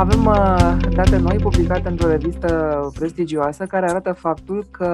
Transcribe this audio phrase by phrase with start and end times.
[0.00, 4.86] Avem uh, date noi publicate într-o revistă prestigioasă care arată faptul că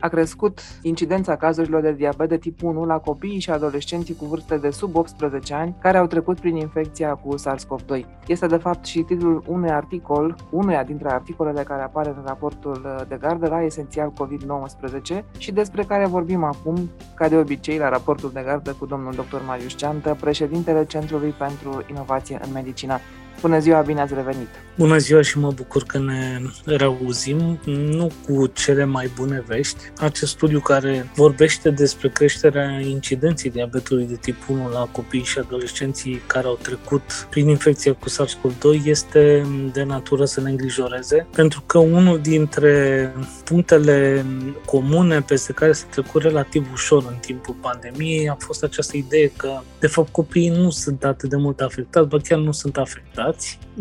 [0.00, 4.56] a crescut incidența cazurilor de diabet de tip 1 la copiii și adolescenții cu vârste
[4.56, 8.04] de sub 18 ani care au trecut prin infecția cu SARS-CoV-2.
[8.26, 13.06] Este de fapt și titlul unui articol, unuia dintre articolele care apare în raportul uh,
[13.08, 18.30] de gardă la Esențial COVID-19 și despre care vorbim acum, ca de obicei, la raportul
[18.34, 19.40] de gardă cu domnul dr.
[19.46, 22.98] Marius Ceantă, președintele Centrului pentru Inovație în Medicină.
[23.40, 24.48] Bună ziua, bine ați revenit!
[24.76, 29.76] Bună ziua și mă bucur că ne reauzim, nu cu cele mai bune vești.
[29.98, 36.22] Acest studiu care vorbește despre creșterea incidenței diabetului de tip 1 la copii și adolescenții
[36.26, 41.78] care au trecut prin infecția cu SARS-CoV-2 este de natură să ne îngrijoreze, pentru că
[41.78, 43.12] unul dintre
[43.44, 44.24] punctele
[44.64, 49.60] comune peste care se trecut relativ ușor în timpul pandemiei a fost această idee că,
[49.80, 53.23] de fapt, copiii nu sunt atât de mult afectați, ba chiar nu sunt afectați.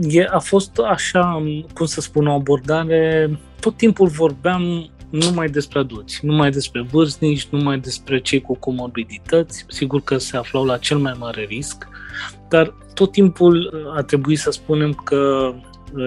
[0.02, 6.25] E, a fost așa, cum să spun, o abordare, tot timpul vorbeam numai despre adulți,
[6.25, 11.14] numai despre vârstnici, numai despre cei cu comorbidități, sigur că se aflau la cel mai
[11.19, 11.88] mare risc,
[12.49, 15.53] dar tot timpul a trebuit să spunem că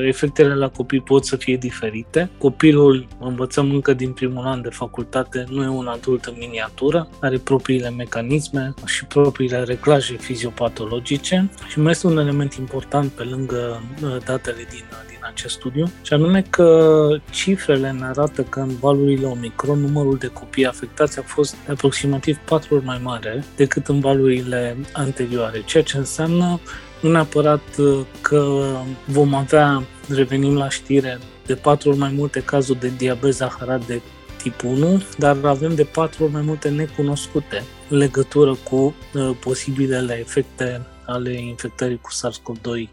[0.06, 2.30] efectele la copii pot să fie diferite.
[2.38, 7.38] Copilul, învățăm încă din primul an de facultate, nu e un adult în miniatură, are
[7.38, 14.16] propriile mecanisme și propriile reglaje fiziopatologice și mai este un element important pe lângă uh,
[14.24, 19.26] datele din, uh, din acest studiu, și anume că cifrele ne arată că în valurile
[19.26, 24.76] Omicron numărul de copii afectați a fost aproximativ 4 ori mai mare decât în valurile
[24.92, 26.60] anterioare, ceea ce înseamnă
[27.00, 28.70] nu neapărat uh, că
[29.04, 34.00] vom avea, revenim la știre, de patru ori mai multe cazuri de diabet zaharat de
[34.42, 38.76] tip 1, dar avem de patru ori mai multe necunoscute în legătură cu
[39.14, 42.88] uh, posibilele efecte ale infectării cu SARS-CoV-2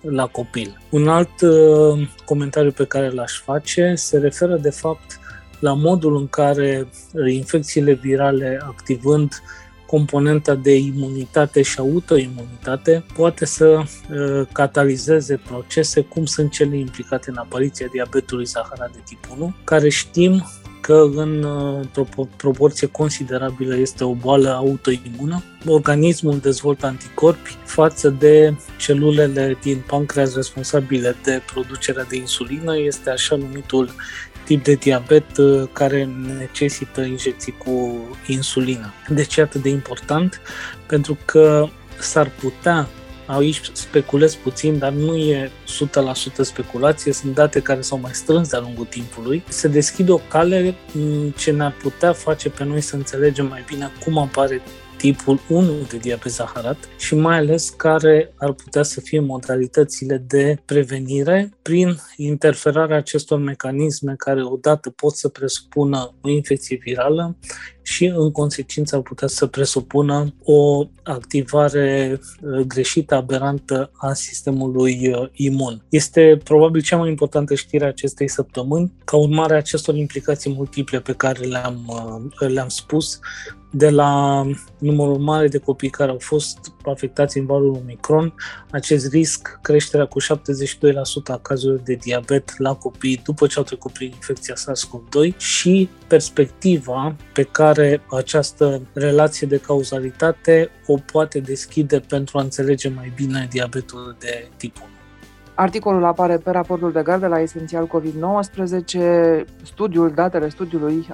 [0.00, 0.80] la copil.
[0.90, 5.20] Un alt uh, comentariu pe care l-aș face se referă de fapt
[5.60, 13.44] la modul în care uh, infecțiile virale activând uh, componenta de imunitate și autoimunitate poate
[13.44, 19.54] să uh, catalizeze procese cum sunt cele implicate în apariția diabetului zaharat de tip 1,
[19.64, 20.44] care știm
[20.86, 25.42] că în uh, proporție considerabilă este o boală autoimună.
[25.66, 33.36] Organismul dezvoltă anticorpi față de celulele din pancreas responsabile de producerea de insulină, este așa
[33.36, 33.90] numitul
[34.46, 36.08] tip de diabet uh, care
[36.38, 38.92] necesită injecții cu insulină.
[39.08, 40.40] De ce e atât de important?
[40.86, 41.68] Pentru că
[41.98, 42.88] s-ar putea
[43.26, 45.50] Aici speculez puțin, dar nu e 100%
[46.40, 49.42] speculație, sunt date care s-au mai strâns de-a lungul timpului.
[49.48, 53.90] Se deschide o cale mm, ce ne-ar putea face pe noi să înțelegem mai bine
[54.04, 54.62] cum apare
[55.12, 60.58] tipul 1 de diabet zaharat și mai ales care ar putea să fie modalitățile de
[60.64, 67.36] prevenire prin interferarea acestor mecanisme care odată pot să presupună o infecție virală
[67.82, 75.28] și în consecință ar putea să presupună o activare uh, greșită, aberantă a sistemului uh,
[75.32, 75.84] imun.
[75.88, 81.00] Este probabil cea mai importantă știre a acestei săptămâni, ca urmare a acestor implicații multiple
[81.00, 81.82] pe care le-am,
[82.40, 83.20] uh, le-am spus,
[83.76, 84.42] de la
[84.78, 88.34] numărul mare de copii care au fost afectați în valul Omicron,
[88.70, 90.26] acest risc, creșterea cu 72%
[91.26, 97.16] a cazurilor de diabet la copii după ce au trecut prin infecția SARS-CoV-2 și perspectiva
[97.32, 104.16] pe care această relație de cauzalitate o poate deschide pentru a înțelege mai bine diabetul
[104.18, 104.95] de tip 1.
[105.58, 109.44] Articolul apare pe raportul de gardă la Esențial COVID-19.
[109.62, 111.08] Studiul, datele studiului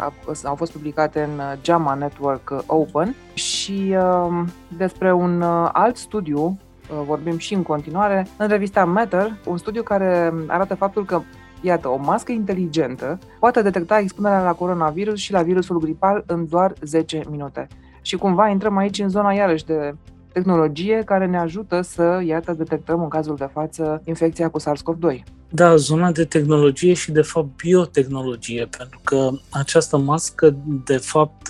[0.44, 4.44] au fost publicate în JAMA Network Open și uh,
[4.76, 9.82] despre un uh, alt studiu uh, vorbim și în continuare în revista Matter, un studiu
[9.82, 11.20] care arată faptul că
[11.64, 16.72] Iată, o mască inteligentă poate detecta expunerea la coronavirus și la virusul gripal în doar
[16.80, 17.66] 10 minute.
[18.00, 19.94] Și cumva intrăm aici în zona iarăși de
[20.32, 25.41] tehnologie care ne ajută să, iată, detectăm în cazul de față infecția cu SARS-CoV-2.
[25.54, 31.46] Da, zona de tehnologie și de fapt biotehnologie, pentru că această mască de fapt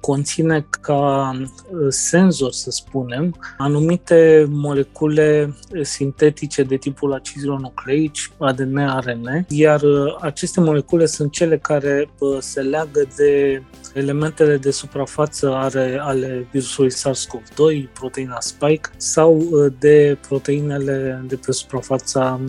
[0.00, 1.32] conține ca
[1.88, 9.80] senzor, să spunem, anumite molecule sintetice de tipul acizilor nucleici, ADN, ARN, iar
[10.20, 13.62] aceste molecule sunt cele care se leagă de
[13.94, 21.52] elementele de suprafață ale, ale virusului SARS-CoV-2, proteina spike, sau uh, de proteinele de pe
[21.52, 22.40] suprafața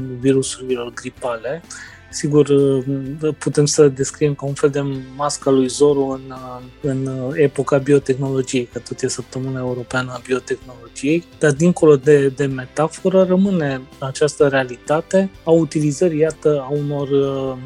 [0.66, 1.62] virusurilor gripale.
[2.14, 2.48] Sigur,
[3.38, 4.82] putem să descriem ca un fel de
[5.16, 6.34] masca lui Zorro în,
[6.82, 13.24] în epoca biotehnologiei, că tot e săptămâna europeană a biotehnologiei, dar dincolo de, de metaforă
[13.24, 17.08] rămâne această realitate a utilizării, iată, a unor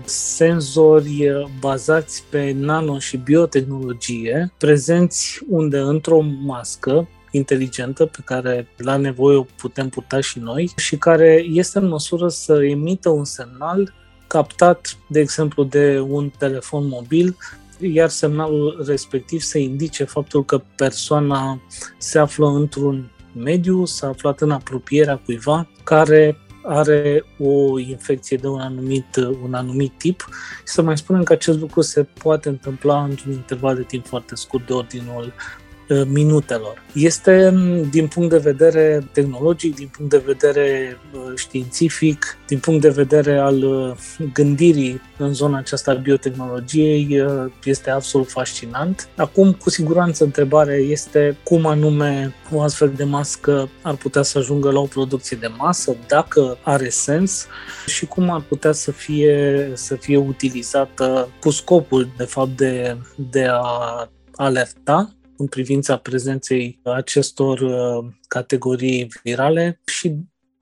[0.05, 9.37] senzori bazați pe nano și biotehnologie, prezenți unde într-o mască inteligentă pe care la nevoie
[9.37, 13.93] o putem purta și noi și care este în măsură să emită un semnal
[14.27, 17.37] captat, de exemplu, de un telefon mobil,
[17.79, 21.61] iar semnalul respectiv să indice faptul că persoana
[21.97, 26.37] se află într-un mediu, s-a aflat în apropierea cuiva care
[26.67, 30.27] are o infecție de un anumit, un anumit tip.
[30.57, 34.35] Și să mai spunem că acest lucru se poate întâmpla într-un interval de timp foarte
[34.35, 35.64] scurt de ordinul Uh,
[36.07, 36.83] minutelor.
[36.93, 42.81] Este, mm, din punct de vedere tehnologic, din punct de vedere uh, științific, din punct
[42.81, 43.95] de vedere al uh,
[44.33, 47.23] gândirii în zona aceasta a biotehnologiei,
[47.63, 49.09] este absolut fascinant.
[49.15, 54.71] Acum, cu siguranță, întrebarea este cum anume o astfel de mască ar putea să ajungă
[54.71, 57.47] la o producție de masă, dacă are sens
[57.85, 63.47] și cum ar putea să fie, să fie utilizată cu scopul, de fapt, de, de
[63.49, 70.15] a alerta în privința prezenței acestor uh, categorii virale și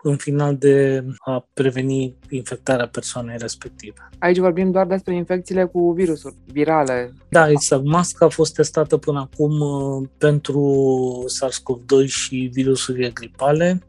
[0.04, 4.10] în final de a preveni infectarea persoanei respective.
[4.20, 7.14] Aici vorbim doar despre infecțiile cu virusuri virale.
[7.30, 7.84] Da, exact.
[7.84, 13.82] Masca a fost testată până acum uh, pentru SARS-CoV-2 și virusurile gripale.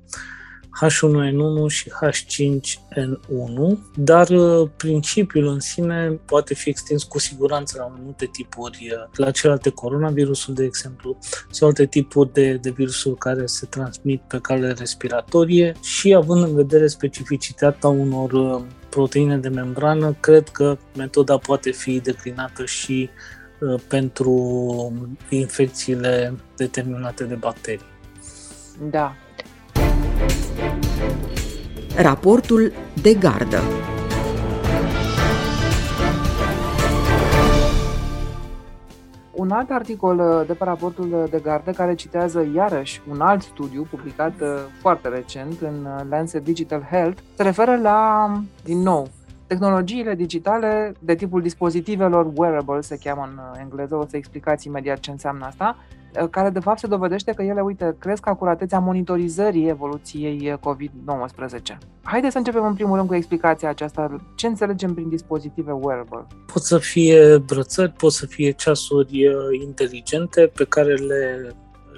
[0.82, 8.26] H1N1 și H5N1, dar uh, principiul în sine poate fi extins cu siguranță la multe
[8.32, 11.18] tipuri, uh, la celelalte coronavirusul, de exemplu,
[11.50, 16.54] sau alte tipuri de, de virusuri care se transmit pe cale respiratorie și având în
[16.54, 23.10] vedere specificitatea unor uh, proteine de membrană, cred că metoda poate fi declinată și
[23.88, 24.32] pentru
[25.28, 27.86] infecțiile determinate de bacterii.
[28.90, 29.16] Da,
[31.96, 32.72] Raportul
[33.02, 33.60] de gardă.
[39.32, 43.86] Un alt articol uh, de pe raportul de gardă care citează iarăși un alt studiu
[43.90, 44.48] publicat uh,
[44.80, 48.30] foarte recent în uh, Lancet Digital Health se referă la,
[48.64, 49.08] din nou,
[49.46, 55.10] tehnologiile digitale de tipul dispozitivelor wearable, se cheamă în engleză, o să explicați imediat ce
[55.10, 60.58] înseamnă asta, Uh, care de fapt se dovedește că ele, uite, cresc acuratețea monitorizării evoluției
[60.58, 61.78] COVID-19.
[62.02, 64.16] Haideți să începem în primul rând cu explicația aceasta.
[64.34, 66.26] Ce înțelegem prin dispozitive wearable?
[66.52, 69.34] Pot să fie brățări, pot să fie ceasuri uh,
[69.64, 71.50] inteligente pe care le,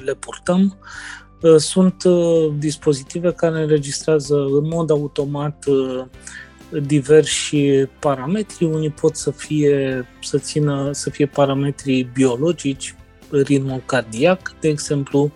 [0.05, 0.77] le purtăm.
[1.43, 2.03] Uh, sunt
[2.59, 5.65] dispozitive care înregistrează în mod automat
[6.83, 8.65] diversi parametri.
[8.65, 12.95] Unii pot să fie, să țină, să fie parametri biologici,
[13.45, 15.33] ritmul cardiac, de exemplu,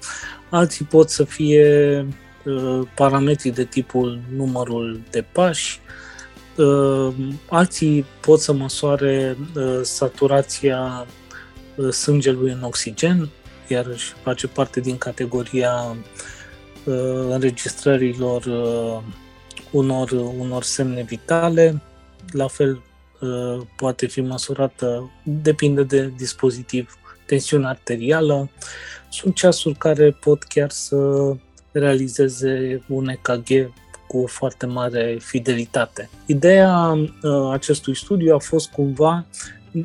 [0.50, 2.06] alții pot să fie
[2.44, 5.81] uh, parametri de tipul numărul de pași,
[6.56, 7.14] uh,
[7.49, 11.06] alții pot să măsoare uh, saturația
[11.75, 13.29] uh, sângelui în oxigen,
[13.69, 15.97] iarăși face parte din categoria
[16.85, 16.94] uh,
[17.29, 19.02] înregistrărilor uh,
[19.70, 21.82] unor, unor semne vitale,
[22.32, 22.82] la fel
[23.20, 27.00] uh, poate fi măsurată, depinde de dispozitiv
[27.30, 28.50] tensiune arterială.
[29.08, 30.96] Sunt ceasuri care pot chiar să
[31.72, 33.72] realizeze un EKG
[34.06, 36.10] cu o foarte mare fidelitate.
[36.26, 39.26] Ideea uh, acestui studiu a fost cumva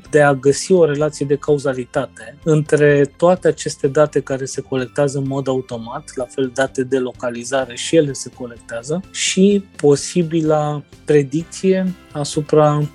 [0.09, 5.27] de a găsi o relație de cauzalitate între toate aceste date care se colectează în
[5.27, 12.87] mod automat, la fel date de localizare și ele se colectează, și posibila predicție asupra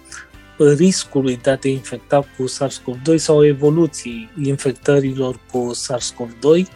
[0.65, 6.67] riscului de a te infecta cu SARS-CoV-2 sau evoluției infectărilor cu SARS-CoV-2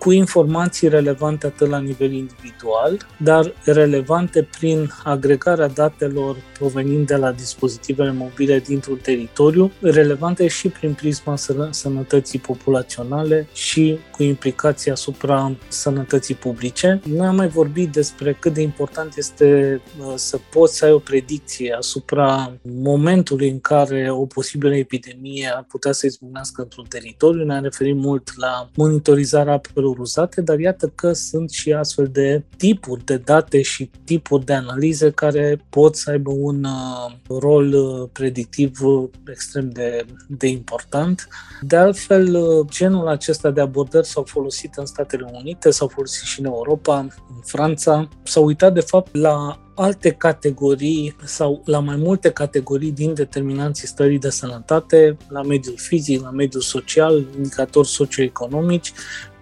[0.00, 7.32] cu informații relevante atât la nivel individual, dar relevante prin agregarea datelor provenind de la
[7.32, 11.36] dispozitivele mobile dintr-un teritoriu, relevante și prin prisma
[11.70, 17.00] sănătății populaționale și cu implicații asupra sănătății publice.
[17.04, 20.98] Noi am mai vorbit despre cât de important este uh, să poți să ai o
[20.98, 27.44] predicție asupra momentului în care o posibilă epidemie ar putea să izbucnească într-un teritoriu.
[27.44, 32.42] Ne-am referit mult la monitorizarea apelor apeluri uzate, dar iată că sunt și astfel de
[32.56, 38.08] tipuri de date și tipuri de analize care pot să aibă un uh, rol uh,
[38.12, 41.28] predictiv uh, extrem de, de important.
[41.60, 42.38] De altfel,
[42.70, 47.10] genul acesta de abordări s-au folosit în Statele Unite, s-au folosit și în Europa, în
[47.44, 48.08] Franța.
[48.22, 54.18] S-au uitat de fapt la alte categorii sau la mai multe categorii din determinanții stării
[54.18, 58.92] de sănătate, la mediul fizic, la mediul social, indicatori socioeconomici,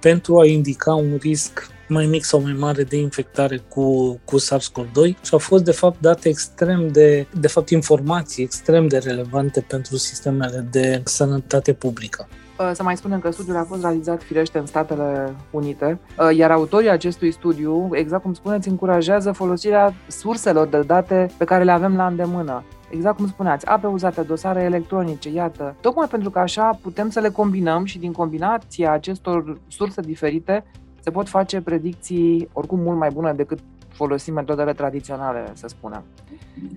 [0.00, 5.14] pentru a indica un risc mai mic sau mai mare de infectare cu, cu SARS-CoV-2
[5.23, 9.97] și au fost de fapt date extrem de, de fapt informații extrem de relevante pentru
[9.97, 12.28] sistemele de sănătate publică.
[12.59, 16.50] Uh, să mai spunem că studiul a fost realizat firește în Statele Unite, uh, iar
[16.50, 21.97] autorii acestui studiu, exact cum spuneți, încurajează folosirea surselor de date pe care le avem
[21.97, 22.64] la îndemână.
[22.90, 25.76] Exact cum spuneați, ape uzate, dosare electronice, iată.
[25.80, 30.64] Tocmai pentru că așa putem să le combinăm și din combinația acestor surse diferite
[31.00, 36.04] se pot face predicții oricum mult mai bune decât folosim metodele tradiționale, să spunem.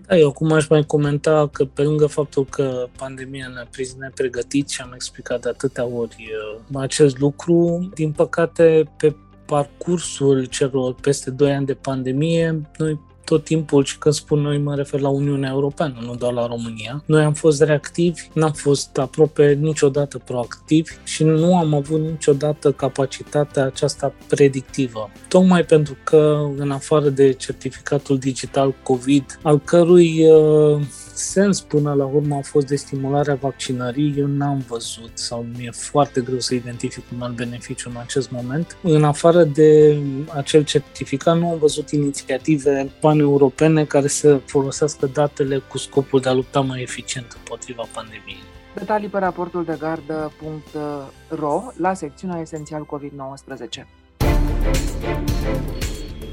[0.07, 4.69] Da, eu acum aș mai comenta că pe lângă faptul că pandemia ne-a prins nepregătit
[4.69, 6.29] și am explicat de atâtea ori
[6.71, 9.15] uh, acest lucru, din păcate pe
[9.45, 14.75] parcursul celor peste 2 ani de pandemie, noi tot timpul și când spun noi mă
[14.75, 17.03] refer la Uniunea Europeană, nu doar la România.
[17.05, 23.65] Noi am fost reactivi, n-am fost aproape niciodată proactivi și nu am avut niciodată capacitatea
[23.65, 25.09] aceasta predictivă.
[25.27, 30.81] Tocmai pentru că, în afară de certificatul digital COVID, al cărui uh,
[31.13, 36.21] sens până la urmă a fost de stimularea vaccinării, eu n-am văzut sau mi-e foarte
[36.21, 38.77] greu să identific un alt beneficiu în acest moment.
[38.83, 39.97] În afară de
[40.35, 46.33] acel certificat, nu am văzut inițiative pan-europene care să folosească datele cu scopul de a
[46.33, 48.43] lupta mai eficient împotriva pandemiei.
[48.73, 53.85] Detalii pe raportul de gardă.ro la secțiunea esențial COVID-19.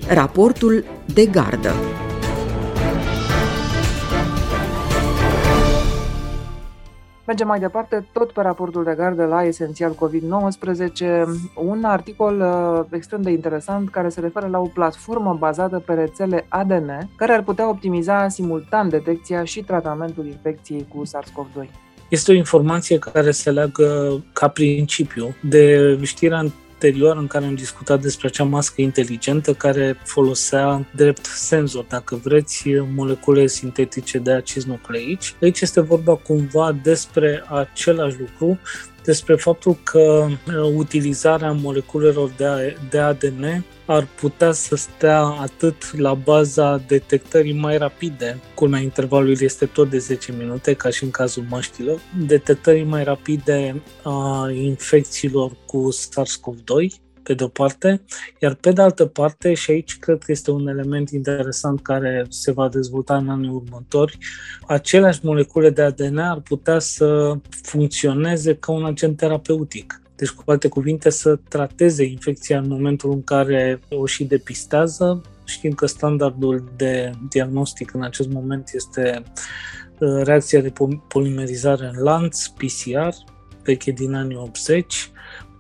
[0.09, 1.73] Raportul de gardă.
[7.29, 13.23] Mergem mai departe, tot pe raportul de gardă la Esențial COVID-19, un articol uh, extrem
[13.23, 17.69] de interesant care se referă la o platformă bazată pe rețele ADN, care ar putea
[17.69, 21.69] optimiza simultan detecția și tratamentul infecției cu SARS-CoV-2.
[22.09, 26.45] Este o informație care se leagă ca principiu de știrea
[26.79, 32.69] anterior în care am discutat despre acea mască inteligentă care folosea drept senzor, dacă vreți,
[32.95, 35.35] molecule sintetice de acizi nucleici.
[35.43, 38.59] Aici este vorba cumva despre același lucru,
[39.09, 42.31] despre faptul că uh, utilizarea moleculelor
[42.91, 49.67] de ADN ar putea să stea atât la baza detectării mai rapide, culmea intervalului este
[49.67, 55.89] tot de 10 minute, ca și în cazul măștilor, detectării mai rapide a infecțiilor cu
[55.93, 58.03] SARS-CoV-2, pe de o parte,
[58.41, 62.53] iar pe de altă parte, și aici cred că este un element interesant care se
[62.53, 64.19] va dezvolta în anii următori,
[64.67, 70.01] aceleași molecule de ADN ar putea să funcționeze ca un agent terapeutic.
[70.19, 75.21] Deci, cu alte cuvinte, să trateze infecția în momentul în care o și depistează.
[75.45, 79.23] Știm că standardul de diagnostic în acest moment este
[79.99, 80.73] uh, reacția de
[81.09, 83.15] polimerizare în lanț, PCR,
[83.63, 85.11] veche din anii 80.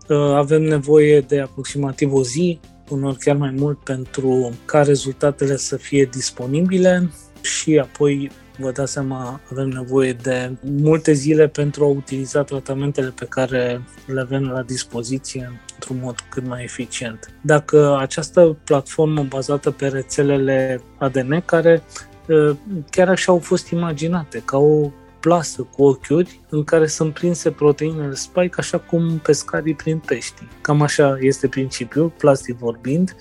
[0.08, 5.76] Uh, avem nevoie de aproximativ o zi, unor chiar mai mult, pentru ca rezultatele să
[5.76, 7.10] fie disponibile
[7.40, 13.24] și apoi vă dați seama, avem nevoie de multe zile pentru a utiliza tratamentele pe
[13.24, 17.32] care le avem la dispoziție într-un mod cât mai eficient.
[17.42, 21.82] Dacă această platformă bazată pe rețelele ADN, care
[22.28, 22.56] ă,
[22.90, 28.14] chiar așa au fost imaginate, ca o plasă cu ochiuri în care sunt prinse proteinele
[28.14, 30.42] spike așa cum pescarii prin pești.
[30.60, 33.16] Cam așa este principiul, plastic vorbind,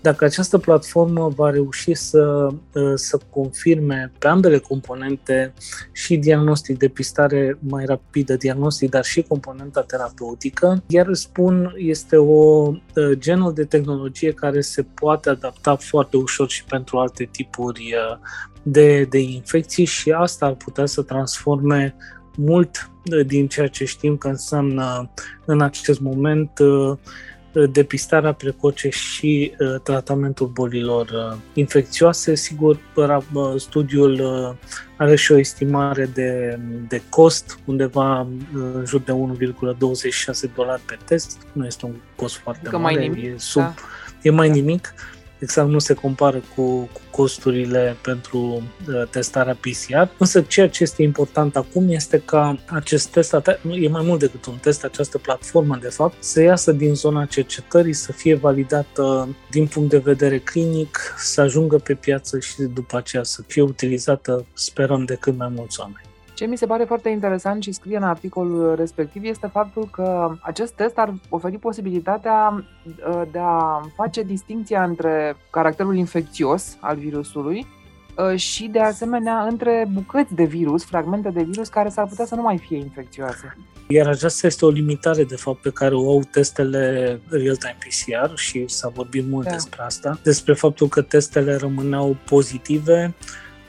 [0.00, 5.52] dacă această platformă va reuși să, uh, să confirme pe ambele componente
[5.92, 12.78] și diagnostic, depistare mai rapidă, diagnostic, dar și componenta terapeutică, iar spun, este o uh,
[13.12, 18.18] genul de tehnologie care se poate adapta foarte ușor și pentru alte tipuri uh,
[18.62, 21.94] de, de infecții și asta ar putea să transforme
[22.36, 22.90] mult
[23.26, 25.10] din ceea ce știm că înseamnă
[25.44, 26.98] în acest moment Uh,
[27.70, 32.34] depistarea precoce și uh, tratamentul bolilor uh, infecțioase.
[32.34, 32.78] Sigur,
[33.56, 34.20] studiul
[34.96, 41.38] are și o estimare de, de cost, undeva în jur de 1,26 dolari pe test.
[41.52, 43.74] Nu este un cost foarte că mare, mai nimic, e, sub, da.
[44.22, 44.54] e mai da.
[44.54, 44.94] nimic
[45.40, 48.38] exact nu se compară cu, cu costurile pentru
[48.88, 50.14] uh, testarea PCR.
[50.18, 53.34] Însă ceea ce este important acum este ca acest test,
[53.80, 57.92] e mai mult decât un test, această platformă de fapt, să iasă din zona cercetării,
[57.92, 63.22] să fie validată din punct de vedere clinic, să ajungă pe piață și după aceea
[63.22, 66.09] să fie utilizată, sperăm, de cât mai mulți oameni.
[66.40, 70.72] Ce mi se pare foarte interesant și scrie în articolul respectiv este faptul că acest
[70.72, 77.66] test ar oferi posibilitatea uh, de a face distinția între caracterul infecțios al virusului
[78.16, 82.34] uh, și, de asemenea, între bucăți de virus, fragmente de virus care s-ar putea să
[82.34, 83.56] nu mai fie infecțioase.
[83.88, 88.68] Iar aceasta este o limitare, de fapt, pe care o au testele real-time PCR și
[88.68, 89.50] s-a vorbit mult da.
[89.50, 93.14] despre asta, despre faptul că testele rămâneau pozitive,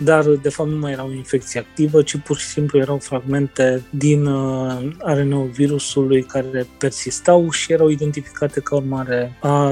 [0.04, 3.84] dar de fapt nu mai erau o infecție activă, ci pur și simplu erau fragmente
[3.90, 9.72] din uh, RNA-ul virusului care persistau și erau identificate ca urmare a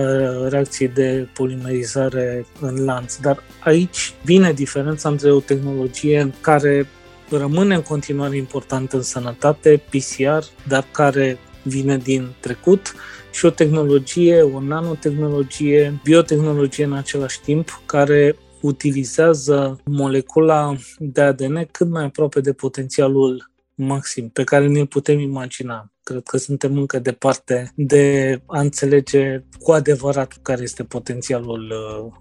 [0.50, 3.16] reacției de polimerizare în lanț.
[3.16, 6.88] Dar aici vine diferența între o tehnologie care
[7.30, 12.94] rămâne în continuare importantă în sănătate, PCR, dar care vine din trecut
[13.32, 21.90] și o tehnologie, o nanotehnologie, biotehnologie în același timp, care utilizează molecula de ADN cât
[21.90, 25.92] mai aproape de potențialul maxim pe care ne-l putem imagina.
[26.04, 31.74] Cred că suntem încă departe de a înțelege cu adevărat care este potențialul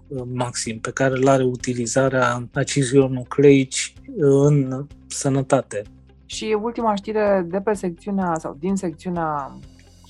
[0.07, 5.81] uh, maxim pe care îl are utilizarea acizilor nucleici în sănătate.
[6.25, 9.59] Și ultima știre de pe secțiunea sau din secțiunea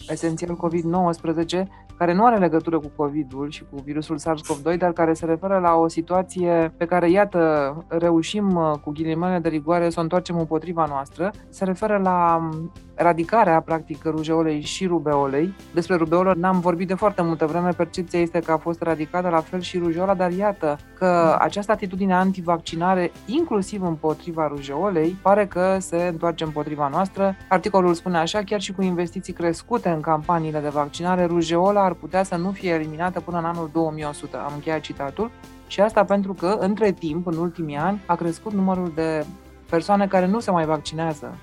[0.10, 1.64] esențial COVID-19
[2.00, 5.74] care nu are legătură cu COVID-ul și cu virusul SARS-CoV-2, dar care se referă la
[5.76, 10.86] o situație pe care, iată, reușim uh, cu ghilimele de rigoare să o întoarcem împotriva
[10.90, 11.32] noastră.
[11.50, 15.54] Se referă la um, eradicarea, practic, rujeolei și rubeolei.
[15.74, 19.40] Despre rubeolă n-am vorbit de foarte multă vreme, percepția este că a fost eradicată la
[19.40, 26.08] fel și rujeola, dar iată că această atitudine antivaccinare, inclusiv împotriva rujeolei, pare că se
[26.12, 27.36] întoarce împotriva noastră.
[27.48, 32.24] Articolul spune așa, chiar și cu investiții crescute în campaniile de vaccinare, rujeola ar putea
[32.24, 34.38] să nu fie eliminată până în anul 2100.
[34.38, 35.32] Am încheiat citatul.
[35.68, 39.26] Și asta pentru că, între timp, în ultimii ani, a crescut numărul de
[39.70, 41.38] persoane care nu se mai vaccinează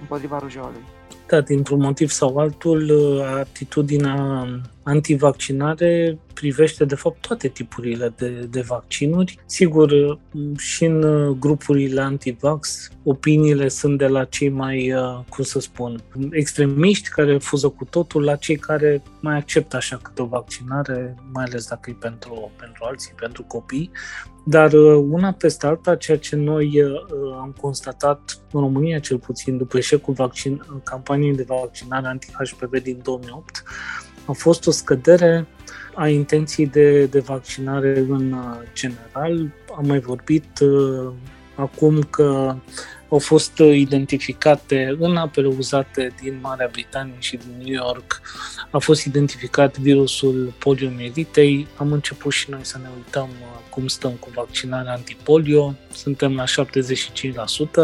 [0.00, 0.99] împotriva rujeolei.
[1.30, 2.90] Da, dintr-un motiv sau altul,
[3.40, 4.46] atitudinea
[4.82, 9.38] antivaccinare privește de fapt toate tipurile de, de vaccinuri.
[9.46, 10.18] Sigur,
[10.56, 11.00] și în
[11.40, 14.92] grupurile antivax, opiniile sunt de la cei mai,
[15.28, 20.22] cum să spun, extremiști care refuză cu totul la cei care mai acceptă așa câte
[20.22, 23.90] o vaccinare, mai ales dacă e pentru, pentru alții, pentru copii.
[24.44, 24.72] Dar
[25.10, 26.82] una peste alta, ceea ce noi
[27.40, 33.62] am constatat în România cel puțin după eșecul vaccin, campaniei de vaccinare anti-HPV din 2008,
[34.30, 35.46] a fost o scădere
[35.94, 39.52] a intenției de, de vaccinare în uh, general.
[39.76, 41.12] Am mai vorbit uh,
[41.54, 42.56] acum că
[43.08, 48.20] au fost identificate în apele uzate din Marea Britanie și din New York,
[48.70, 51.66] a fost identificat virusul poliomielitei.
[51.76, 55.74] Am început și noi să ne uităm uh, cum stăm cu vaccinarea antipolio.
[55.92, 56.44] Suntem la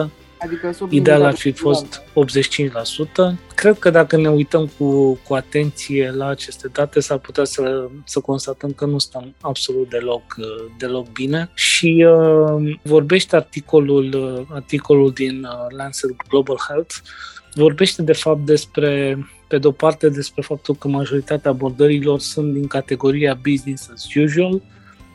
[0.06, 0.11] 75%.
[0.46, 2.04] Adică sub Ideal ar fi fost 85%.
[3.54, 8.20] Cred că dacă ne uităm cu, cu atenție la aceste date, s-ar putea să, să
[8.20, 10.37] constatăm că nu stăm absolut deloc,
[10.78, 11.50] deloc bine.
[11.54, 16.94] Și uh, vorbește articolul, uh, articolul din uh, Lancet Global Health,
[17.54, 22.66] vorbește de fapt despre, pe de o parte, despre faptul că majoritatea abordărilor sunt din
[22.66, 24.62] categoria business as usual,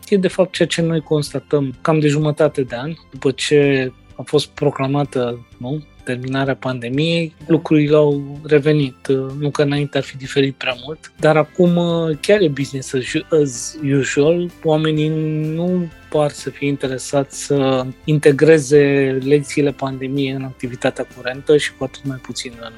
[0.10, 4.22] e de fapt ceea ce noi constatăm cam de jumătate de an, după ce a
[4.26, 9.08] fost proclamată nu, terminarea pandemiei, lucrurile au revenit.
[9.40, 11.80] Nu că înainte ar fi diferit prea mult, dar acum
[12.22, 12.94] chiar e business
[13.42, 14.50] as usual.
[14.64, 15.08] Oamenii
[15.56, 22.06] nu par să fie interesați să integreze lecțiile pandemiei în activitatea curentă și cu atât
[22.06, 22.74] mai puțin în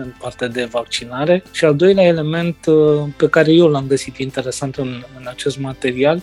[0.00, 1.42] în partea de vaccinare.
[1.52, 2.56] Și al doilea element
[3.16, 6.22] pe care eu l-am găsit interesant în, în acest material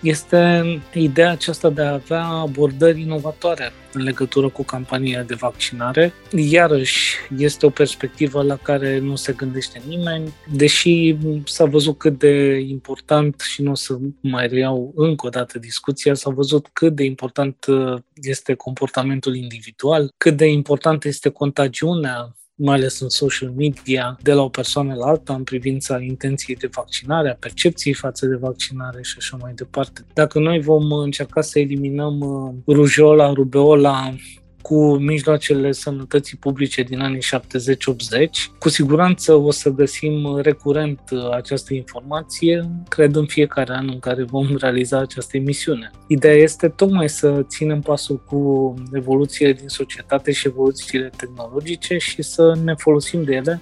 [0.00, 0.62] este
[0.94, 6.12] ideea aceasta de a avea abordări inovatoare în legătură cu campania de vaccinare.
[6.36, 12.58] Iarăși, este o perspectivă la care nu se gândește nimeni, deși s-a văzut cât de
[12.58, 17.04] important, și nu o să mai reiau încă o dată discuția, s-a văzut cât de
[17.04, 17.66] important
[18.14, 24.42] este comportamentul individual, cât de important este contagiunea mai ales în social media, de la
[24.42, 29.14] o persoană la alta în privința intenției de vaccinare, a percepției față de vaccinare și
[29.18, 30.04] așa mai departe.
[30.12, 34.14] Dacă noi vom încerca să eliminăm uh, rujola, rubeola,
[34.62, 37.22] cu mijloacele sănătății publice din anii 70-80.
[38.58, 44.22] Cu siguranță o să găsim recurent uh, această informație, cred în fiecare an în care
[44.22, 45.90] vom realiza această emisiune.
[46.06, 52.58] Ideea este tocmai să ținem pasul cu evoluțiile din societate și evoluțiile tehnologice și să
[52.64, 53.60] ne folosim de ele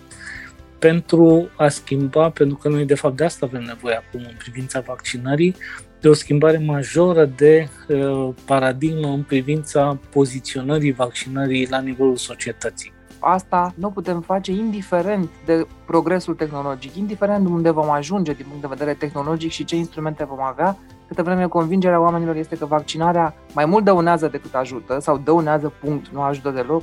[0.79, 4.81] pentru a schimba, pentru că noi de fapt de asta avem nevoie acum în privința
[4.81, 5.55] vaccinării,
[6.01, 12.93] de o schimbare majoră de uh, paradigmă în privința poziționării vaccinării la nivelul societății.
[13.19, 18.75] Asta nu putem face indiferent de progresul tehnologic, indiferent unde vom ajunge din punct de
[18.77, 20.77] vedere tehnologic și ce instrumente vom avea,
[21.09, 26.09] Câte vreme convingerea oamenilor este că vaccinarea mai mult dăunează decât ajută sau dăunează punct,
[26.09, 26.83] nu ajută deloc,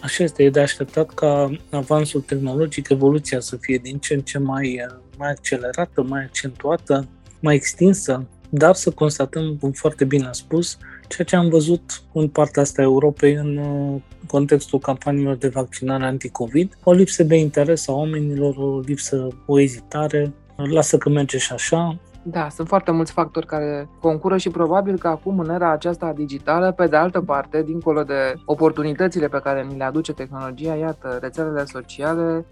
[0.00, 4.38] Așa este, e de așteptat ca avansul tehnologic, evoluția să fie din ce în ce
[4.38, 4.86] mai,
[5.18, 7.06] mai accelerată, mai accentuată,
[7.40, 12.28] mai extinsă, dar să constatăm, cum foarte bine a spus, ceea ce am văzut în
[12.28, 17.88] partea asta a Europei în uh, contextul campaniilor de vaccinare anti-Covid, o lipsă de interes
[17.88, 23.12] a oamenilor, o lipsă, o ezitare, lasă că merge și așa, da, sunt foarte mulți
[23.12, 27.62] factori care concură și probabil că acum, în era aceasta digitală, pe de altă parte,
[27.62, 32.44] dincolo de oportunitățile pe care ni le aduce tehnologia, iată, rețelele sociale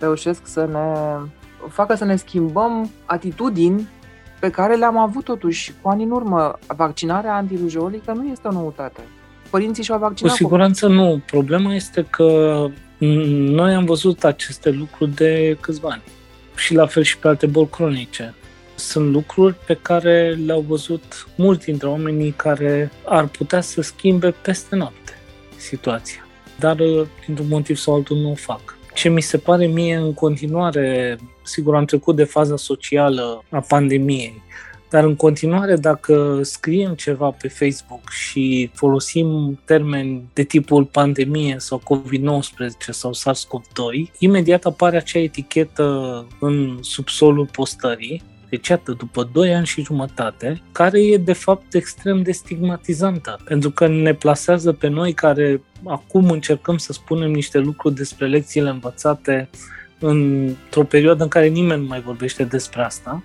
[0.00, 1.18] reușesc să ne
[1.68, 3.88] facă să ne schimbăm atitudini
[4.44, 6.58] pe care le-am avut totuși cu ani în urmă.
[6.76, 9.00] Vaccinarea antirujolică nu este o noutate.
[9.50, 10.30] Părinții și-au vaccinat.
[10.30, 11.22] Cu siguranță nu.
[11.26, 12.66] Problema este că
[12.98, 16.02] noi am văzut aceste lucruri de câțiva ani.
[16.56, 18.34] Și la fel și pe alte boli cronice
[18.74, 24.76] sunt lucruri pe care le-au văzut mulți dintre oamenii care ar putea să schimbe peste
[24.76, 25.18] noapte
[25.56, 26.26] situația.
[26.58, 28.73] Dar, uh, dintr-un motiv sau altul, nu o fac.
[28.94, 34.42] Ce mi se pare mie în continuare, sigur am trecut de faza socială a pandemiei,
[34.90, 41.82] dar în continuare, dacă scriem ceva pe Facebook și folosim termeni de tipul pandemie sau
[41.84, 48.22] COVID-19 sau SARS-CoV-2, imediat apare acea etichetă în subsolul postării
[48.56, 53.70] deci, iată, după 2 ani și jumătate, care e de fapt extrem de stigmatizantă, pentru
[53.70, 59.48] că ne plasează pe noi care acum încercăm să spunem niște lucruri despre lecțiile învățate
[59.98, 63.22] într-o perioadă în care nimeni nu mai vorbește despre asta.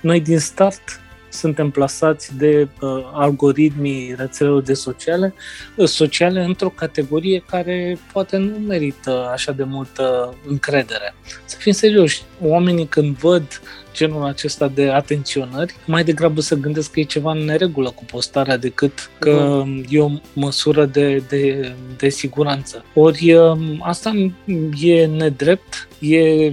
[0.00, 5.34] Noi din start suntem plasați de uh, algoritmii rețelelor de sociale,
[5.76, 11.14] uh, sociale într-o categorie care poate nu merită așa de multă încredere.
[11.44, 13.60] Să fim serioși, oamenii când văd
[13.92, 18.56] genul acesta de atenționări, mai degrabă să gândesc că e ceva în neregulă cu postarea
[18.56, 19.84] decât că mm.
[19.88, 22.84] e o măsură de, de, de siguranță.
[22.94, 24.32] Ori um, asta
[24.80, 26.52] e nedrept, e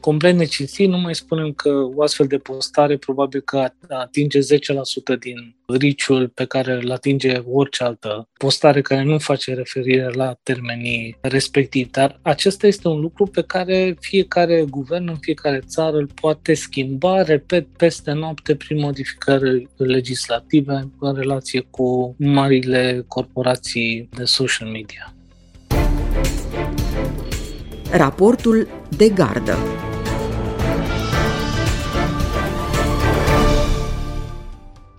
[0.00, 4.42] complet necinstit, nu mai spunem că o astfel de postare probabil că atinge 10%
[5.18, 11.16] din riciul pe care îl atinge orice altă postare care nu face referire la termenii
[11.20, 11.90] respectivi.
[11.90, 17.22] Dar acesta este un lucru pe care fiecare guvern în fiecare țară îl poate schimba,
[17.22, 25.14] repet, peste noapte prin modificări legislative în relație cu marile corporații de social media.
[27.90, 29.56] Raportul de gardă.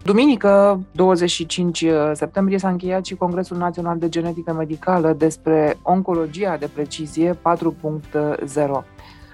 [0.04, 7.34] Duminică, 25 septembrie, s-a încheiat și Congresul Național de Genetică Medicală despre oncologia de precizie
[7.34, 7.40] 4.0.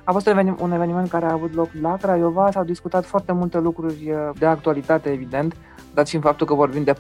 [0.03, 0.27] A fost
[0.60, 5.10] un eveniment care a avut loc la Craiova, s-au discutat foarte multe lucruri de actualitate,
[5.10, 5.55] evident,
[5.93, 6.97] dat fiind faptul că vorbim de 4.0,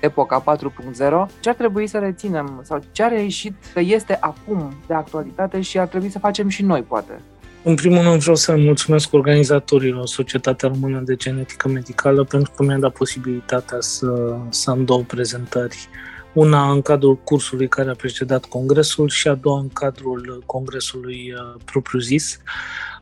[0.00, 0.98] epoca 4.0,
[1.40, 5.78] ce ar trebui să reținem sau ce a reieșit că este acum de actualitate și
[5.78, 7.20] ar trebui să facem și noi, poate.
[7.64, 12.78] În primul rând vreau să mulțumesc organizatorilor Societatea Română de Genetică Medicală pentru că mi-a
[12.78, 15.88] dat posibilitatea să, să am două prezentări.
[16.32, 21.60] Una în cadrul cursului care a precedat congresul și a doua în cadrul congresului uh,
[21.64, 22.38] propriu-zis.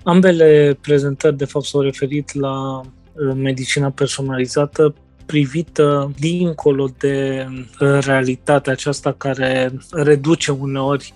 [0.02, 4.94] Ambele prezentări, de fapt, s-au referit la uh, medicina personalizată
[5.26, 7.46] privită dincolo de
[7.80, 11.12] uh, realitatea aceasta care reduce uneori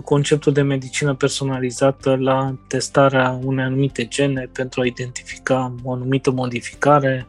[0.00, 7.26] conceptul de medicină personalizată la testarea unei anumite gene pentru a identifica o anumită modificare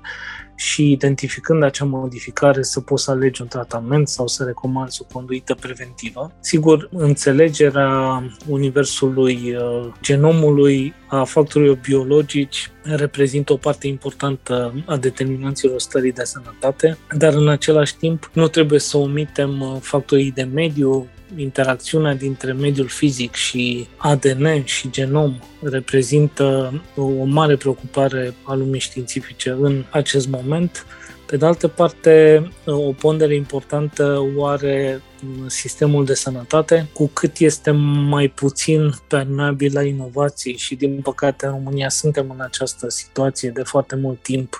[0.61, 5.55] și identificând acea modificare să poți să alegi un tratament sau să recomanzi o conduită
[5.55, 6.31] preventivă.
[6.39, 16.11] Sigur, înțelegerea universului uh, genomului, a factorilor biologici, reprezintă o parte importantă a determinanților stării
[16.11, 22.15] de sănătate, dar în același timp nu trebuie să omitem uh, factorii de mediu, interacțiunea
[22.15, 29.83] dintre mediul fizic și ADN și genom reprezintă o mare preocupare a lumii științifice în
[29.89, 30.85] acest moment.
[31.25, 35.01] Pe de altă parte, o pondere importantă o are
[35.47, 37.71] sistemul de sănătate, cu cât este
[38.09, 43.63] mai puțin permeabil la inovații și din păcate în România suntem în această situație de
[43.63, 44.59] foarte mult timp,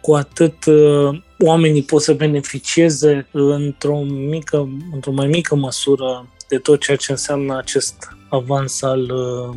[0.00, 6.80] cu atât uh, oamenii pot să beneficieze într-o, mică, într-o mai mică măsură de tot
[6.80, 9.56] ceea ce înseamnă acest avans al uh,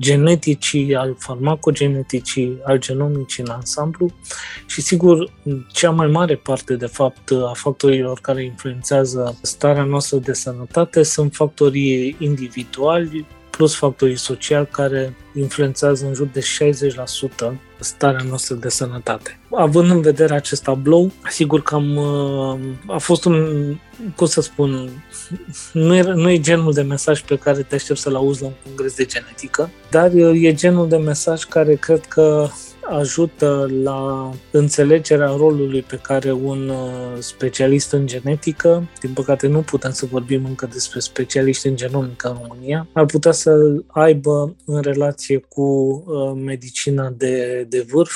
[0.00, 4.10] geneticii, al farmacogeneticii, al genomicii în ansamblu.
[4.66, 5.32] Și sigur
[5.72, 11.34] cea mai mare parte de fapt a factorilor care influențează starea noastră de sănătate sunt
[11.34, 19.38] factorii individuali plus factorii sociali care influențează în jur de 60% starea noastră de sănătate.
[19.50, 23.76] Având în vedere acest tablou, sigur că am, uh, a fost un,
[24.16, 24.90] cum să spun,
[25.72, 28.54] nu e, nu e genul de mesaj pe care te aștept să-l auzi la un
[28.64, 32.48] congres de genetică, dar e genul de mesaj care cred că
[32.88, 39.90] ajută la înțelegerea rolului pe care un uh, specialist în genetică, din păcate nu putem
[39.90, 45.38] să vorbim încă despre specialiști în genomică în România, ar putea să aibă în relație
[45.48, 45.62] cu
[46.06, 48.14] uh, medicina de, de vârf.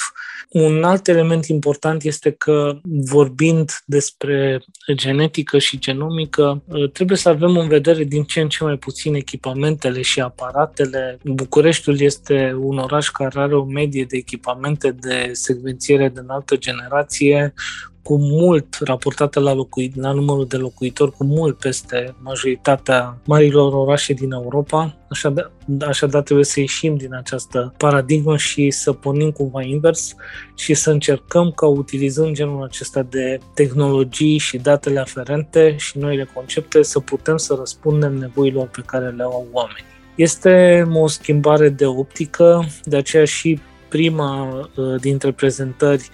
[0.48, 7.56] Un alt element important este că vorbind despre genetică și genomică, uh, trebuie să avem
[7.56, 11.18] în vedere din ce în ce mai puțin echipamentele și aparatele.
[11.24, 16.56] Bucureștiul este un oraș care are o medie de echipamente echipamente de secvențiere de înaltă
[16.56, 17.54] generație
[18.02, 24.12] cu mult raportate la, locui, la numărul de locuitori, cu mult peste majoritatea marilor orașe
[24.12, 24.96] din Europa.
[25.08, 25.50] Așadar,
[25.86, 30.14] așadar trebuie să ieșim din această paradigmă și să pornim cumva invers
[30.56, 36.82] și să încercăm ca utilizând genul acesta de tehnologii și datele aferente și noile concepte
[36.82, 39.84] să putem să răspundem nevoilor pe care le au oamenii.
[40.14, 46.10] Este o schimbare de optică, de aceea și prima uh, dintre prezentări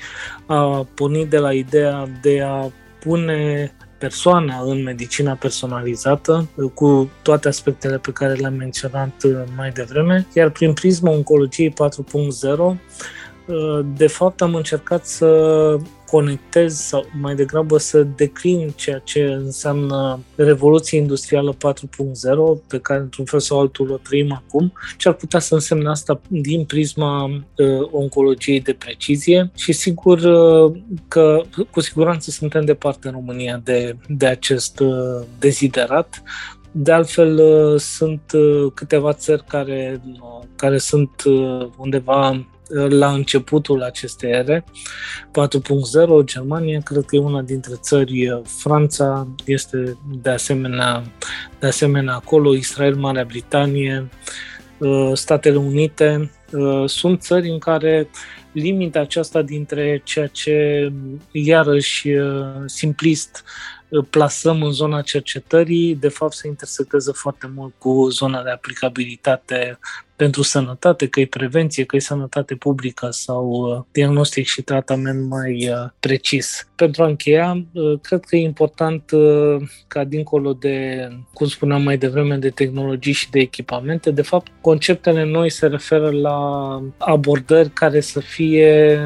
[0.47, 7.49] a pornit de la ideea de a pune persoana în medicina personalizată, uh, cu toate
[7.49, 11.75] aspectele pe care le-am menționat uh, mai devreme, iar prin prisma oncologiei
[12.73, 12.77] 4.0
[13.97, 15.27] de fapt am încercat să
[16.11, 21.59] conectez sau mai degrabă să declin ceea ce înseamnă revoluția industrială 4.0
[22.67, 26.21] pe care într-un fel sau altul o trăim acum, ce ar putea să însemne asta
[26.29, 30.73] din prisma uh, oncologiei de precizie și sigur uh,
[31.09, 36.23] că cu siguranță suntem departe în România de, de acest uh, deziderat.
[36.79, 41.23] De altfel, uh, sunt uh, câteva țări care, uh, care sunt
[41.77, 42.47] undeva
[42.89, 44.65] la începutul acestei ere.
[46.21, 51.03] 4.0, Germania, cred că e una dintre țări, Franța este de asemenea,
[51.59, 54.09] de asemenea acolo, Israel, Marea Britanie,
[54.79, 58.09] uh, Statele Unite, uh, sunt țări în care
[58.53, 60.89] limita aceasta dintre ceea ce,
[61.31, 63.45] iarăși, uh, simplist,
[64.11, 69.79] plasăm în zona cercetării, de fapt se intersectează foarte mult cu zona de aplicabilitate
[70.17, 75.69] pentru sănătate, că e prevenție, că e sănătate publică sau uh, diagnostic și tratament mai
[75.69, 76.69] uh, precis.
[76.75, 79.11] Pentru a încheia, uh, cred că e important
[79.87, 85.25] ca dincolo de, cum spuneam mai devreme, de tehnologii și de echipamente, de fapt, conceptele
[85.25, 86.39] noi se referă la
[86.99, 88.99] abordări care să fie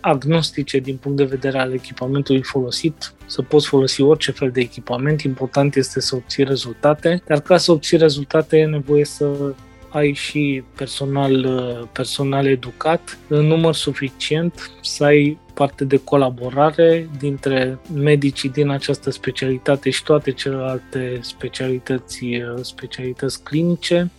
[0.00, 5.20] agnostice din punct de vedere al echipamentului folosit, să poți folosi orice fel de echipament,
[5.20, 9.54] important este să obții rezultate, dar ca să obții rezultate e nevoie să
[9.92, 11.46] ai și personal,
[11.92, 19.90] personal educat în număr suficient, să ai parte de colaborare dintre medicii din această specialitate
[19.90, 22.24] și toate celelalte specialități,
[22.60, 24.10] specialități clinice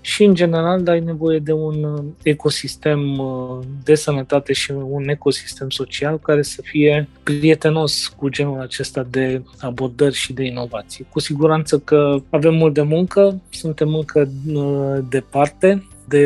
[0.00, 6.18] și, în general, ai nevoie de un ecosistem uh, de sănătate și un ecosistem social
[6.18, 11.06] care să fie prietenos cu genul acesta de abordări și de inovații.
[11.10, 16.24] Cu siguranță că avem mult de muncă, suntem încă uh, departe de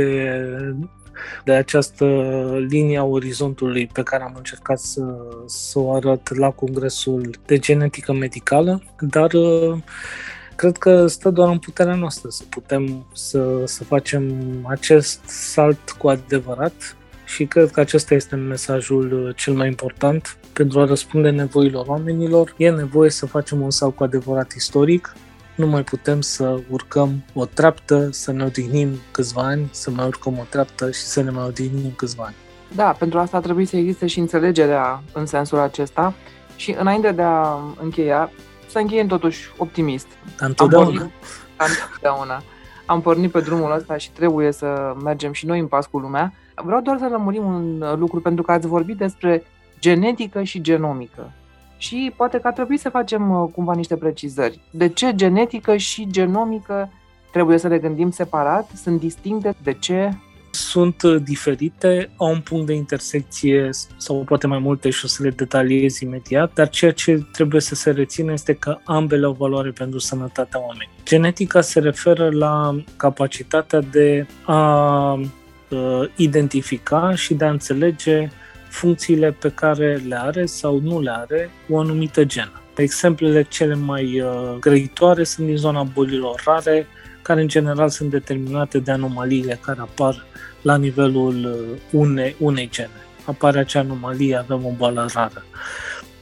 [1.44, 2.04] de această
[2.68, 5.02] linie a orizontului pe care am încercat să,
[5.46, 9.76] să o arăt la Congresul de Genetică Medicală, dar uh,
[10.56, 14.34] cred că stă doar în puterea noastră să putem să, să facem
[14.68, 20.84] acest salt cu adevărat și cred că acesta este mesajul cel mai important pentru a
[20.84, 22.54] răspunde nevoilor oamenilor.
[22.56, 25.14] E nevoie să facem un salt cu adevărat istoric
[25.54, 30.38] nu mai putem să urcăm o treaptă, să ne odihnim câțiva ani, să mai urcăm
[30.38, 32.34] o treaptă și să ne mai odihnim câțiva ani.
[32.74, 36.14] Da, pentru asta trebuie să existe și înțelegerea în sensul acesta
[36.56, 38.30] și înainte de a încheia,
[38.70, 40.06] să încheiem totuși optimist.
[40.38, 40.88] Întotdeauna.
[40.88, 41.10] Am
[41.56, 42.42] pornit, întotdeauna.
[42.86, 46.32] Am pornit pe drumul ăsta și trebuie să mergem și noi în pas cu lumea.
[46.54, 49.44] Vreau doar să lămurim un lucru, pentru că ați vorbit despre
[49.80, 51.30] genetică și genomică
[51.76, 54.60] și poate că ar trebui să facem uh, cumva niște precizări.
[54.70, 56.92] De ce genetică și genomică
[57.32, 58.70] trebuie să le gândim separat?
[58.74, 59.54] Sunt distincte?
[59.62, 60.10] De ce?
[60.50, 65.22] Sunt uh, diferite, au un punct de intersecție sau poate mai multe și o să
[65.22, 69.70] le detaliez imediat, dar ceea ce trebuie să se rețină este că ambele au valoare
[69.70, 70.94] pentru sănătatea oamenilor.
[71.04, 78.28] Genetica se referă la capacitatea de a uh, identifica și de a înțelege
[78.74, 82.62] funcțiile pe care le are sau nu le are o anumită genă.
[82.76, 86.86] Exemplele cele mai uh, grăitoare sunt din zona bolilor rare,
[87.22, 90.24] care în general sunt determinate de anomaliile care apar
[90.62, 93.00] la nivelul uh, unei, unei gene.
[93.24, 95.44] Apare acea anomalie, avem o boală rară.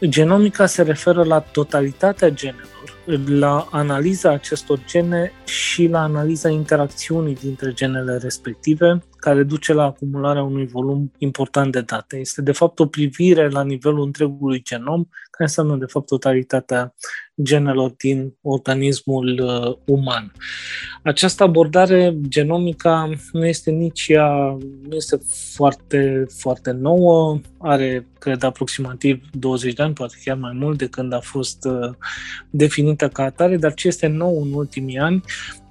[0.04, 7.72] Genomica se referă la totalitatea genelor, la analiza acestor gene și la analiza interacțiunii dintre
[7.72, 12.16] genele respective, care duce la acumularea unui volum important de date.
[12.16, 16.94] Este de fapt o privire la nivelul întregului genom, care înseamnă de fapt totalitatea
[17.42, 20.32] genelor din organismul uh, uman.
[21.02, 25.20] Această abordare genomică nu este nici ea, nu este
[25.54, 31.12] foarte, foarte nouă, are, cred, aproximativ 20 de ani, poate chiar mai mult de când
[31.12, 31.90] a fost uh,
[32.50, 35.22] definită ca atare, dar ce este nou în ultimii ani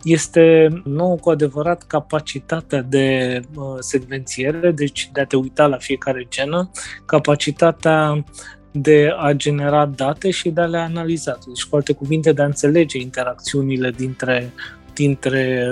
[0.04, 6.28] este nou cu adevărat capacitatea de uh, secvențiere, deci de a te uita la fiecare
[6.30, 6.72] genă,
[7.06, 8.24] capacitatea
[8.72, 11.38] de a genera date și de a le analiza.
[11.48, 14.54] Deci, cu alte cuvinte, de a înțelege interacțiunile dintre
[14.94, 15.68] dintre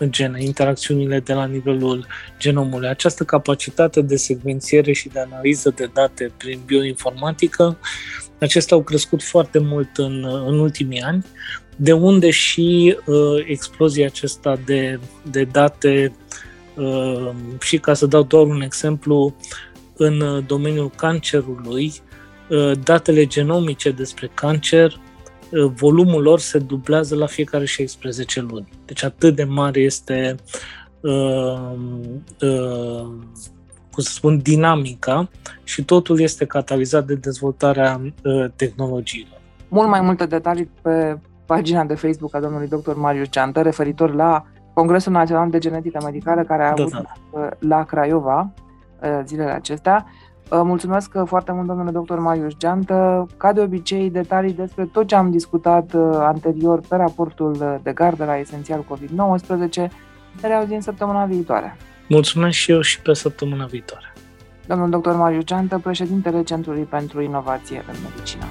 [0.00, 2.06] uh, gene, interacțiunile de la nivelul
[2.38, 2.88] genomului.
[2.88, 7.78] Această capacitate de secvențiere și de analiză de date prin bioinformatică,
[8.38, 11.24] acestea au crescut foarte mult în, în ultimii ani,
[11.76, 16.16] de unde și uh, explozia acesta de, de date
[16.76, 19.36] uh, și ca să dau doar un exemplu,
[19.96, 22.11] în domeniul cancerului, Uh,
[22.82, 25.00] datele genomice despre cancer,
[25.50, 28.68] uh, volumul lor se dublează la fiecare 16 luni.
[28.84, 30.34] Deci atât de mare este,
[31.00, 31.72] uh,
[32.40, 33.06] uh,
[33.90, 35.28] cum să spun, dinamica
[35.64, 39.40] și totul este catalizat de dezvoltarea uh, tehnologiilor.
[39.68, 42.94] Mult mai multe detalii pe pagina de Facebook a domnului dr.
[42.94, 47.48] Marius Ceantă referitor la Congresul Național de Genetică Medicală care a da, avut da.
[47.58, 48.52] la Craiova
[49.24, 50.06] zilele acestea.
[50.54, 53.26] Mulțumesc foarte mult, domnule doctor Marius Geantă.
[53.36, 58.24] Ca de obicei, detalii despre tot ce am discutat uh, anterior pe raportul de gardă
[58.24, 59.90] la Esențial COVID-19
[60.40, 61.76] ne reauzim săptămâna viitoare.
[62.08, 64.12] Mulțumesc și eu și pe săptămâna viitoare.
[64.66, 68.44] Domnul doctor Marius Geantă, președintele Centrului pentru Inovație în Medicină.